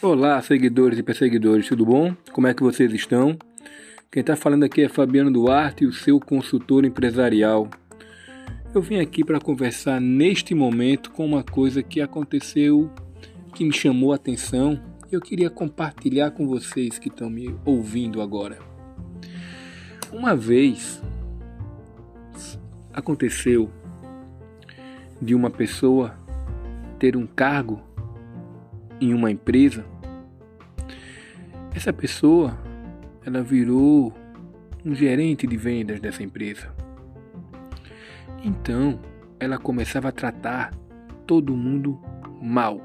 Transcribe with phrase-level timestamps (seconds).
[0.00, 2.14] Olá, seguidores e perseguidores, tudo bom?
[2.32, 3.36] Como é que vocês estão?
[4.12, 7.68] Quem está falando aqui é Fabiano Duarte, o seu consultor empresarial.
[8.72, 12.88] Eu vim aqui para conversar neste momento com uma coisa que aconteceu
[13.52, 14.80] que me chamou a atenção
[15.10, 18.60] e eu queria compartilhar com vocês que estão me ouvindo agora.
[20.12, 21.02] Uma vez
[22.92, 23.68] aconteceu
[25.20, 26.16] de uma pessoa
[27.00, 27.87] ter um cargo
[29.00, 29.84] em uma empresa,
[31.74, 32.58] essa pessoa
[33.24, 34.12] ela virou
[34.84, 36.72] um gerente de vendas dessa empresa.
[38.42, 38.98] Então,
[39.38, 40.72] ela começava a tratar
[41.26, 42.00] todo mundo
[42.40, 42.80] mal,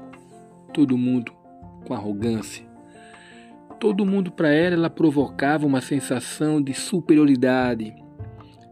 [0.72, 1.32] todo mundo
[1.86, 2.64] com arrogância.
[3.80, 7.94] Todo mundo para ela, ela provocava uma sensação de superioridade.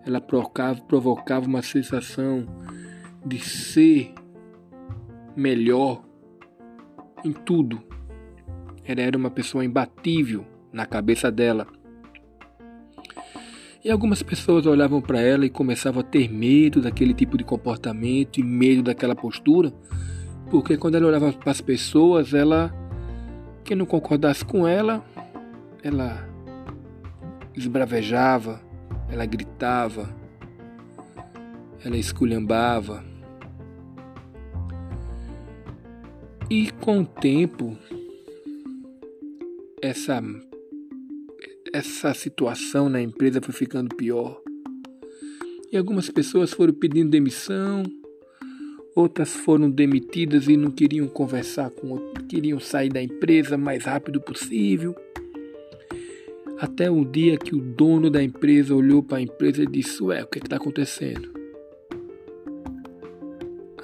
[0.06, 2.46] Ela provocava, provocava uma sensação
[3.24, 4.14] de ser
[5.36, 6.02] melhor
[7.24, 7.82] em tudo.
[8.84, 11.66] Ela era uma pessoa imbatível na cabeça dela.
[13.84, 18.38] E algumas pessoas olhavam para ela e começavam a ter medo daquele tipo de comportamento
[18.38, 19.72] e medo daquela postura,
[20.50, 22.72] porque quando ela olhava para as pessoas, ela
[23.64, 25.04] quem não concordasse com ela,
[25.82, 26.28] ela
[27.56, 28.60] esbravejava,
[29.08, 30.14] ela gritava,
[31.84, 33.11] ela esculhambava.
[36.54, 37.78] E com o tempo,
[39.80, 40.22] essa,
[41.72, 44.38] essa situação na empresa foi ficando pior.
[45.72, 47.84] E algumas pessoas foram pedindo demissão,
[48.94, 51.96] outras foram demitidas e não queriam conversar com
[52.28, 54.94] queriam sair da empresa o mais rápido possível.
[56.58, 60.22] Até um dia que o dono da empresa olhou para a empresa e disse: Ué,
[60.22, 61.32] o que é está acontecendo?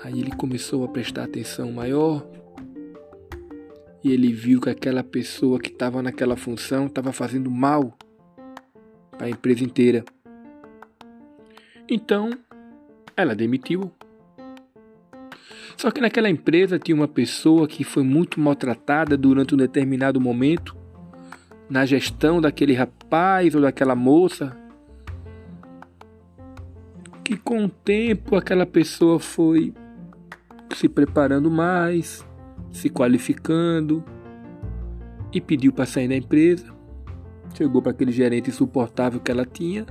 [0.05, 2.38] Aí ele começou a prestar atenção maior
[4.09, 7.95] e ele viu que aquela pessoa que estava naquela função estava fazendo mal
[9.11, 10.03] para a empresa inteira.
[11.87, 12.31] Então,
[13.15, 13.93] ela demitiu.
[15.77, 20.75] Só que naquela empresa tinha uma pessoa que foi muito maltratada durante um determinado momento
[21.69, 24.57] na gestão daquele rapaz ou daquela moça.
[27.23, 29.75] Que com o tempo aquela pessoa foi
[30.75, 32.27] se preparando mais,
[32.71, 34.05] se qualificando
[35.33, 36.67] e pediu para sair da empresa.
[37.55, 39.87] Chegou para aquele gerente insuportável que ela tinha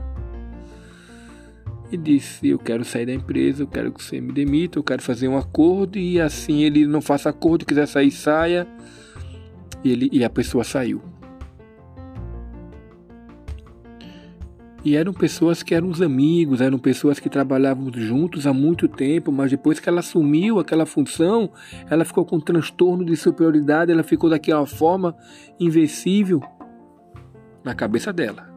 [1.92, 5.02] e disse: Eu quero sair da empresa, eu quero que você me demita, eu quero
[5.02, 5.98] fazer um acordo.
[5.98, 8.68] E assim ele não faça acordo, quiser sair, saia.
[9.84, 11.02] E, ele, e a pessoa saiu.
[14.88, 19.34] E eram pessoas que eram os amigos, eram pessoas que trabalhavam juntos há muito tempo,
[19.34, 21.52] mas depois que ela assumiu aquela função,
[21.90, 25.14] ela ficou com um transtorno de superioridade, ela ficou daquela forma
[25.60, 26.42] invencível
[27.66, 28.50] na cabeça dela.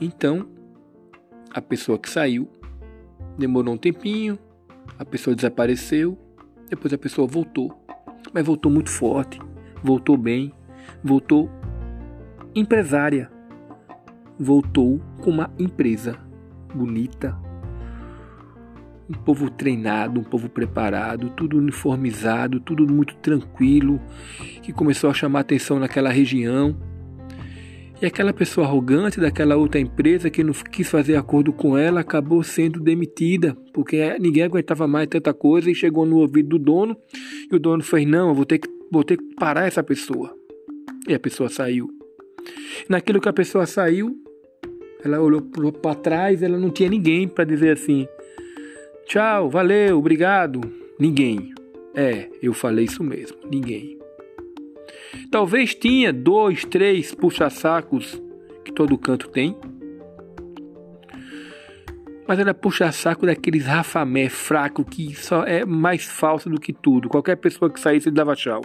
[0.00, 0.48] Então,
[1.52, 2.48] a pessoa que saiu
[3.38, 4.36] demorou um tempinho,
[4.98, 6.18] a pessoa desapareceu,
[6.68, 7.72] depois a pessoa voltou,
[8.32, 9.38] mas voltou muito forte,
[9.80, 10.52] voltou bem,
[11.04, 11.48] voltou
[12.52, 13.32] empresária
[14.38, 16.18] voltou com uma empresa
[16.74, 17.38] bonita,
[19.08, 24.00] um povo treinado, um povo preparado, tudo uniformizado, tudo muito tranquilo,
[24.62, 26.76] que começou a chamar atenção naquela região.
[28.02, 32.42] E aquela pessoa arrogante daquela outra empresa que não quis fazer acordo com ela acabou
[32.42, 36.96] sendo demitida, porque ninguém aguentava mais tanta coisa e chegou no ouvido do dono,
[37.50, 40.34] e o dono fez: "Não, eu vou ter que vou ter que parar essa pessoa".
[41.06, 41.88] E a pessoa saiu.
[42.88, 44.23] Naquilo que a pessoa saiu,
[45.04, 48.08] ela olhou para trás, ela não tinha ninguém para dizer assim:
[49.06, 50.60] tchau, valeu, obrigado.
[50.98, 51.52] Ninguém.
[51.94, 53.98] É, eu falei isso mesmo, ninguém.
[55.30, 58.20] Talvez tinha dois, três puxa-sacos
[58.64, 59.56] que todo canto tem.
[62.26, 67.08] Mas era puxa-saco daqueles rafamé fraco que só é mais falso do que tudo.
[67.08, 68.62] Qualquer pessoa que saísse dava tchau.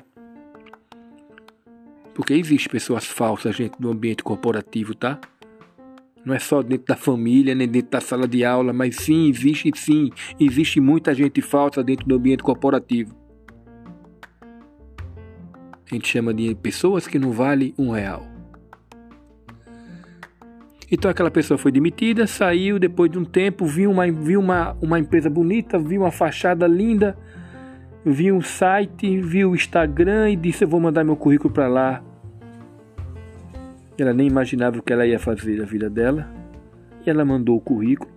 [2.14, 5.20] Porque existe pessoas falsas dentro do ambiente corporativo, tá?
[6.26, 9.72] Não é só dentro da família, nem dentro da sala de aula, mas sim, existe
[9.76, 13.16] sim, existe muita gente falsa dentro do ambiente corporativo.
[15.90, 18.24] A gente chama de pessoas que não valem um real.
[20.92, 25.00] Então aquela pessoa foi demitida, saiu, depois de um tempo, viu uma, viu uma, uma
[25.00, 27.16] empresa bonita, viu uma fachada linda,
[28.04, 32.04] viu um site, viu o Instagram e disse: Eu vou mandar meu currículo para lá.
[34.02, 36.30] Ela nem imaginava o que ela ia fazer da vida dela.
[37.06, 38.10] E ela mandou o currículo.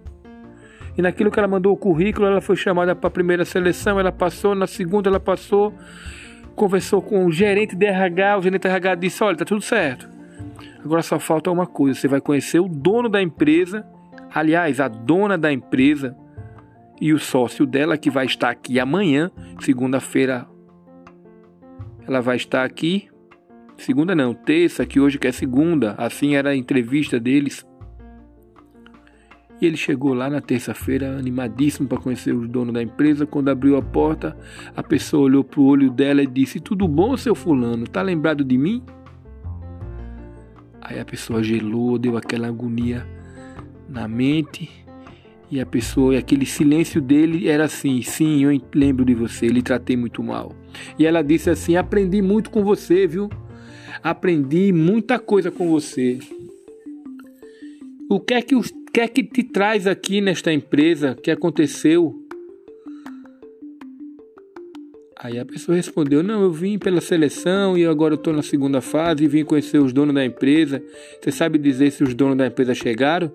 [0.97, 4.13] E naquilo que ela mandou o currículo, ela foi chamada para a primeira seleção, ela
[4.13, 5.73] passou, na segunda ela passou.
[6.55, 10.09] conversou com o gerente de RH, o gerente de RH disse: Olha, tá tudo certo.
[10.85, 13.87] Agora só falta uma coisa: você vai conhecer o dono da empresa,
[14.35, 16.17] aliás, a dona da empresa
[17.01, 19.31] e o sócio dela que vai estar aqui amanhã,
[19.61, 20.47] segunda-feira.
[22.07, 23.09] Ela vai estar aqui,
[23.77, 27.67] segunda não, terça, que hoje que é segunda, assim era a entrevista deles.
[29.61, 33.25] E ele chegou lá na terça-feira animadíssimo para conhecer os donos da empresa.
[33.25, 34.37] Quando abriu a porta,
[34.75, 37.87] a pessoa olhou para o olho dela e disse: Tudo bom, seu fulano?
[37.87, 38.83] Tá lembrado de mim?
[40.81, 43.07] Aí a pessoa gelou, deu aquela agonia
[43.89, 44.69] na mente.
[45.49, 49.63] E a pessoa, e aquele silêncio dele era assim: Sim, eu lembro de você, lhe
[49.63, 50.53] tratei muito mal.
[50.99, 53.31] E ela disse assim: Aprendi muito com você, viu?
[54.03, 56.19] Aprendi muita coisa com você.
[58.09, 61.15] O que é que, o que, é que te traz aqui nesta empresa?
[61.15, 62.15] que aconteceu?
[65.19, 68.81] Aí a pessoa respondeu: Não, eu vim pela seleção e agora eu estou na segunda
[68.81, 70.83] fase e vim conhecer os donos da empresa.
[71.21, 73.33] Você sabe dizer se os donos da empresa chegaram?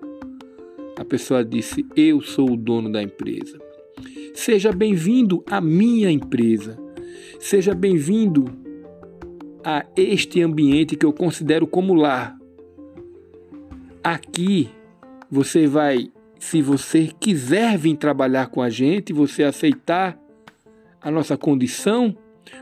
[0.96, 3.58] A pessoa disse: Eu sou o dono da empresa.
[4.34, 6.78] Seja bem-vindo à minha empresa.
[7.40, 8.67] Seja bem-vindo
[9.64, 12.36] a este ambiente que eu considero como lar.
[14.02, 14.70] Aqui
[15.30, 20.18] você vai, se você quiser vir trabalhar com a gente, você aceitar
[21.00, 22.16] a nossa condição,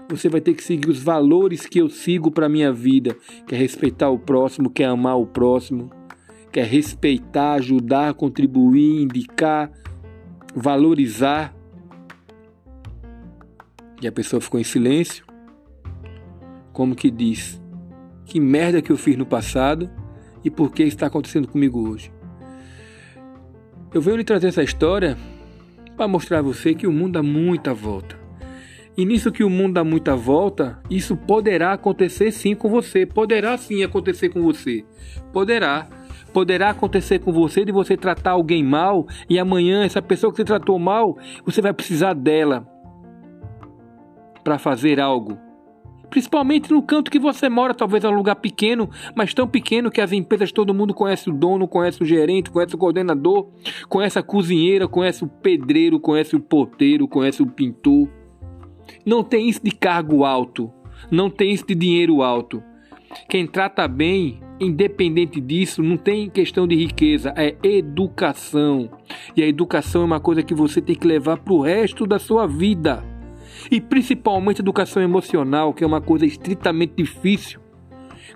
[0.08, 3.16] você vai ter que seguir os valores que eu sigo para minha vida,
[3.46, 5.90] que é respeitar o próximo, que é amar o próximo,
[6.52, 9.70] que é respeitar, ajudar, contribuir, indicar,
[10.54, 11.54] valorizar.
[14.00, 15.25] E a pessoa ficou em silêncio,
[16.76, 17.58] como que diz:
[18.26, 19.90] Que merda que eu fiz no passado
[20.44, 22.12] e por que está acontecendo comigo hoje.
[23.94, 25.16] Eu venho lhe trazer essa história
[25.96, 28.14] para mostrar a você que o mundo dá muita volta.
[28.94, 33.06] E nisso que o mundo dá muita volta, isso poderá acontecer sim com você.
[33.06, 34.84] Poderá sim acontecer com você.
[35.32, 35.88] Poderá.
[36.30, 40.44] Poderá acontecer com você de você tratar alguém mal e amanhã essa pessoa que você
[40.44, 42.66] tratou mal, você vai precisar dela
[44.44, 45.45] para fazer algo
[46.10, 50.00] Principalmente no canto que você mora, talvez é um lugar pequeno, mas tão pequeno que
[50.00, 53.48] as empresas todo mundo conhece o dono, conhece o gerente, conhece o coordenador,
[53.88, 58.08] conhece a cozinheira, conhece o pedreiro, conhece o porteiro, conhece o pintor.
[59.04, 60.70] Não tem isso de cargo alto,
[61.10, 62.62] não tem isso de dinheiro alto.
[63.28, 68.90] Quem trata bem, independente disso, não tem questão de riqueza, é educação.
[69.36, 72.18] E a educação é uma coisa que você tem que levar para o resto da
[72.18, 73.15] sua vida
[73.70, 77.60] e principalmente educação emocional, que é uma coisa estritamente difícil.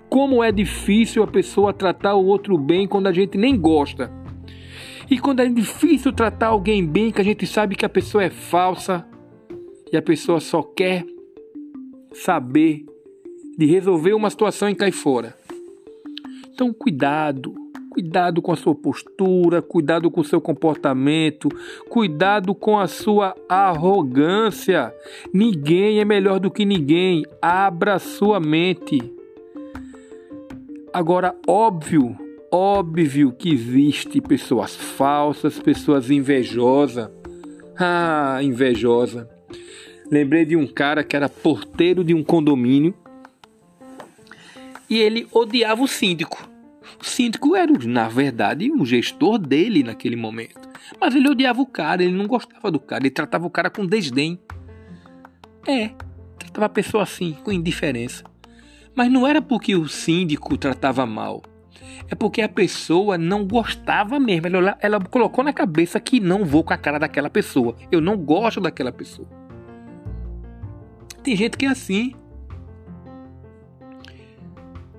[0.09, 4.11] Como é difícil a pessoa tratar o outro bem quando a gente nem gosta.
[5.09, 8.29] E quando é difícil tratar alguém bem, que a gente sabe que a pessoa é
[8.29, 9.05] falsa
[9.91, 11.05] e a pessoa só quer
[12.13, 12.85] saber
[13.57, 15.35] de resolver uma situação e cair fora.
[16.53, 17.53] Então, cuidado,
[17.91, 21.49] Cuidado com a sua postura, cuidado com o seu comportamento,
[21.89, 24.95] cuidado com a sua arrogância.
[25.33, 27.25] Ninguém é melhor do que ninguém.
[27.41, 28.97] Abra sua mente.
[30.93, 32.17] Agora, óbvio,
[32.49, 37.11] óbvio que existe pessoas falsas, pessoas invejosas.
[37.77, 39.29] Ah, invejosa.
[40.09, 42.95] Lembrei de um cara que era porteiro de um condomínio
[44.89, 46.50] e ele odiava o síndico.
[47.01, 50.69] Síndico era, na verdade, um gestor dele naquele momento.
[50.99, 53.85] Mas ele odiava o cara, ele não gostava do cara, ele tratava o cara com
[53.85, 54.39] desdém.
[55.67, 55.91] É,
[56.37, 58.23] tratava a pessoa assim, com indiferença.
[58.95, 61.41] Mas não era porque o síndico tratava mal.
[62.09, 64.47] É porque a pessoa não gostava mesmo.
[64.47, 67.75] Ela, ela colocou na cabeça que não vou com a cara daquela pessoa.
[67.91, 69.27] Eu não gosto daquela pessoa.
[71.23, 72.13] Tem gente que é assim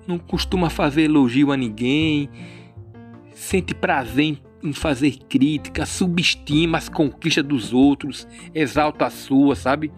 [0.07, 2.29] não costuma fazer elogio a ninguém,
[3.35, 9.93] sente prazer em, fazer crítica, subestima as conquistas dos outros, exalta a sua, sabe?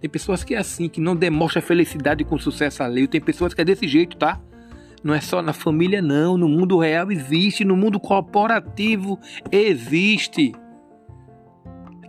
[0.00, 3.60] Tem pessoas que é assim, que não demonstra felicidade com sucesso alheio, tem pessoas que
[3.62, 4.40] é desse jeito, tá?
[5.02, 6.36] Não é só na família, não.
[6.36, 9.18] No mundo real existe, no mundo corporativo
[9.50, 10.52] existe.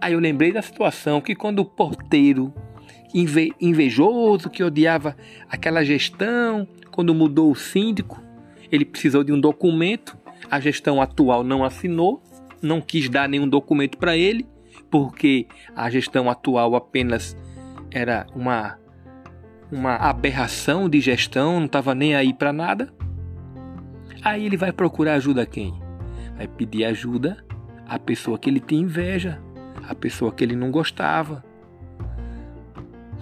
[0.01, 2.53] Aí eu lembrei da situação que quando o porteiro
[3.13, 5.15] invejoso, que odiava
[5.50, 8.21] aquela gestão, quando mudou o síndico,
[8.71, 10.17] ele precisou de um documento,
[10.50, 12.21] a gestão atual não assinou,
[12.62, 14.45] não quis dar nenhum documento para ele,
[14.89, 17.36] porque a gestão atual apenas
[17.89, 18.79] era uma
[19.71, 22.93] uma aberração de gestão, não estava nem aí para nada.
[24.21, 25.74] Aí ele vai procurar ajuda a quem?
[26.36, 27.43] Vai pedir ajuda
[27.88, 29.41] à pessoa que ele tem inveja,
[29.88, 31.43] à pessoa que ele não gostava.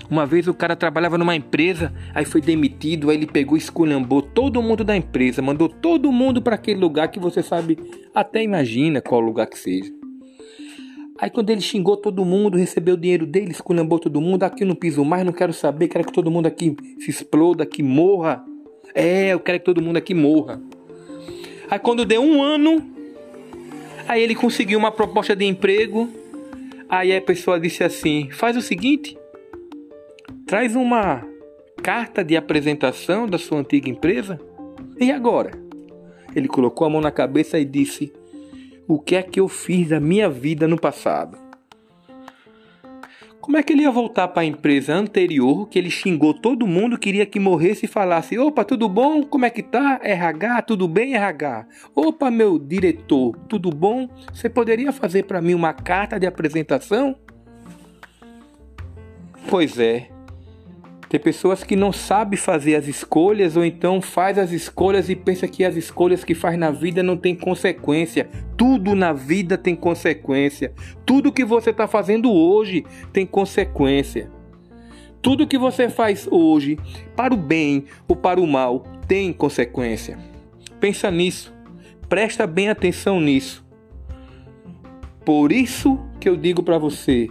[0.09, 4.21] Uma vez o cara trabalhava numa empresa, aí foi demitido, aí ele pegou e esculhambou
[4.21, 7.77] todo mundo da empresa, mandou todo mundo para aquele lugar que você sabe,
[8.13, 9.93] até imagina qual lugar que seja.
[11.21, 14.67] Aí quando ele xingou todo mundo, recebeu o dinheiro dele, esculhambou todo mundo, aqui eu
[14.67, 18.43] não piso mais, não quero saber, quero que todo mundo aqui se exploda, que morra.
[18.95, 20.61] É, eu quero que todo mundo aqui morra.
[21.69, 22.81] Aí quando deu um ano,
[24.07, 26.09] aí ele conseguiu uma proposta de emprego.
[26.87, 29.18] Aí a pessoa disse assim: faz o seguinte,
[30.49, 31.23] traz uma
[31.83, 34.41] carta de apresentação da sua antiga empresa.
[34.99, 35.51] E agora?
[36.35, 38.11] Ele colocou a mão na cabeça e disse:
[38.87, 41.37] O que é que eu fiz da minha vida no passado?
[43.39, 46.97] Como é que ele ia voltar para a empresa anterior, que ele xingou todo mundo,
[46.97, 49.21] queria que morresse e falasse: Opa, tudo bom?
[49.21, 49.99] Como é que tá?
[50.01, 51.67] RH, tudo bem, RH?
[51.93, 54.09] Opa, meu diretor, tudo bom?
[54.33, 57.15] Você poderia fazer para mim uma carta de apresentação?
[59.47, 60.09] Pois é,
[61.09, 65.47] tem pessoas que não sabem fazer as escolhas ou então faz as escolhas e pensa
[65.47, 68.29] que as escolhas que faz na vida não tem consequência.
[68.55, 70.71] Tudo na vida tem consequência.
[71.07, 74.29] Tudo que você está fazendo hoje tem consequência.
[75.19, 76.77] Tudo que você faz hoje,
[77.15, 80.15] para o bem ou para o mal, tem consequência.
[80.79, 81.51] Pensa nisso.
[82.07, 83.65] Presta bem atenção nisso.
[85.25, 87.29] Por isso que eu digo para você,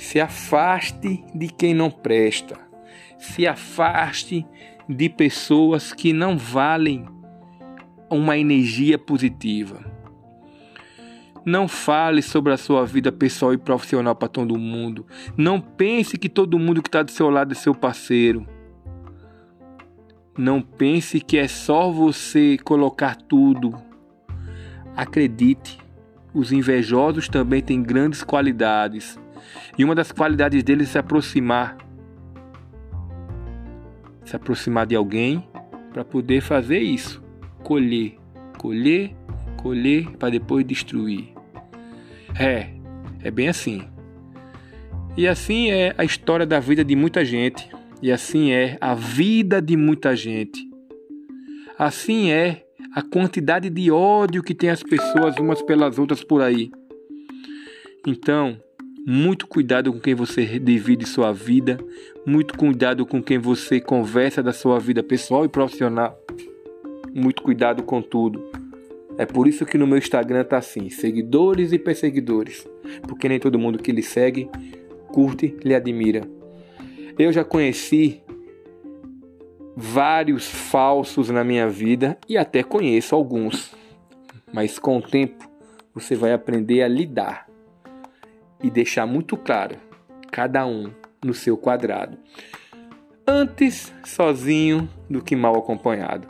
[0.00, 2.58] se afaste de quem não presta.
[3.18, 4.46] Se afaste
[4.88, 7.06] de pessoas que não valem
[8.08, 9.84] uma energia positiva.
[11.44, 15.06] Não fale sobre a sua vida pessoal e profissional para todo mundo.
[15.36, 18.46] Não pense que todo mundo que está do seu lado é seu parceiro.
[20.36, 23.74] Não pense que é só você colocar tudo.
[24.96, 25.78] Acredite,
[26.32, 29.18] os invejosos também têm grandes qualidades.
[29.78, 31.76] E uma das qualidades dele é se aproximar.
[34.24, 35.48] Se aproximar de alguém
[35.92, 37.22] para poder fazer isso.
[37.62, 38.16] Colher,
[38.58, 39.14] colher,
[39.56, 41.32] colher para depois destruir.
[42.38, 42.70] É,
[43.22, 43.88] é bem assim.
[45.16, 47.68] E assim é a história da vida de muita gente.
[48.02, 50.68] E assim é a vida de muita gente.
[51.78, 56.70] Assim é a quantidade de ódio que tem as pessoas umas pelas outras por aí.
[58.06, 58.58] Então,
[59.06, 61.78] muito cuidado com quem você divide sua vida,
[62.26, 66.18] muito cuidado com quem você conversa da sua vida pessoal e profissional.
[67.12, 68.44] Muito cuidado com tudo.
[69.18, 72.66] É por isso que no meu Instagram tá assim: seguidores e perseguidores.
[73.02, 74.48] Porque nem todo mundo que lhe segue,
[75.08, 76.22] curte, lhe admira.
[77.18, 78.22] Eu já conheci
[79.76, 83.74] vários falsos na minha vida e até conheço alguns.
[84.52, 85.48] Mas com o tempo
[85.94, 87.49] você vai aprender a lidar
[88.62, 89.76] e deixar muito claro,
[90.30, 90.90] cada um
[91.24, 92.18] no seu quadrado.
[93.26, 96.26] Antes sozinho do que mal acompanhado.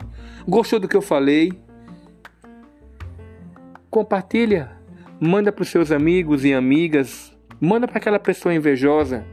[0.47, 1.51] Gostou do que eu falei?
[3.89, 4.71] Compartilha,
[5.19, 9.25] manda para os seus amigos e amigas, manda para aquela pessoa invejosa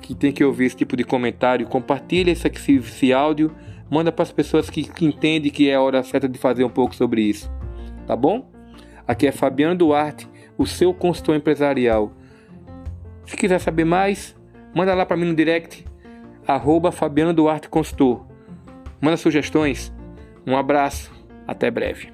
[0.00, 1.66] que tem que ouvir esse tipo de comentário.
[1.66, 3.54] Compartilha esse, esse, áudio,
[3.90, 6.70] manda para as pessoas que, que entendem que é a hora certa de fazer um
[6.70, 7.50] pouco sobre isso.
[8.06, 8.50] Tá bom?
[9.06, 10.28] Aqui é Fabiano Duarte
[10.62, 12.12] o seu consultor empresarial.
[13.26, 14.36] Se quiser saber mais,
[14.72, 15.84] manda lá para mim no direct,
[16.46, 18.24] arroba Fabiano Duarte Consultor.
[19.00, 19.92] Manda sugestões.
[20.46, 21.12] Um abraço,
[21.46, 22.12] até breve.